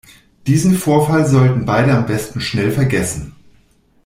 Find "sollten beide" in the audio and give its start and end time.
1.27-1.93